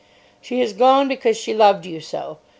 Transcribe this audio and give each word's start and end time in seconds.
"She 0.41 0.61
has 0.61 0.73
gone 0.73 1.07
because 1.07 1.37
she 1.37 1.53
loved 1.53 1.85
you 1.85 1.99
so. 1.99 2.39